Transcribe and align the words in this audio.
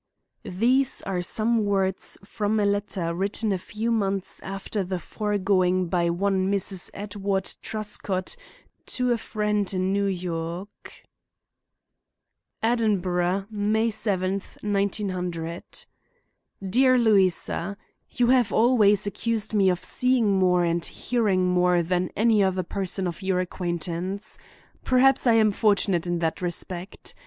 These 0.45 1.03
are 1.03 1.21
some 1.21 1.63
words 1.63 2.17
from 2.25 2.59
a 2.59 2.65
letter 2.65 3.13
written 3.13 3.51
a 3.51 3.59
few 3.59 3.91
months 3.91 4.39
after 4.39 4.83
the 4.83 4.97
foregoing 4.97 5.89
by 5.89 6.09
one 6.09 6.51
Mrs. 6.51 6.89
Edward 6.95 7.53
Truscott 7.61 8.35
to 8.87 9.11
a 9.11 9.17
friend 9.19 9.71
in 9.71 9.93
New 9.93 10.07
York: 10.07 11.03
"Edinburgh, 12.63 13.45
May 13.51 13.89
7th, 13.89 14.57
1900. 14.63 15.85
"Dear 16.67 16.97
Louisa:—You 16.97 18.27
have 18.29 18.51
always 18.51 19.05
accused 19.05 19.53
me 19.53 19.69
of 19.69 19.83
seeing 19.83 20.31
more 20.31 20.63
and 20.63 20.83
hearing 20.83 21.45
more 21.45 21.83
than 21.83 22.09
any 22.15 22.41
other 22.43 22.63
person 22.63 23.05
of 23.05 23.21
your 23.21 23.39
acquaintance. 23.39 24.39
Perhaps 24.83 25.27
I 25.27 25.33
am 25.33 25.51
fortunate 25.51 26.07
in 26.07 26.17
that 26.17 26.41
respect. 26.41 27.13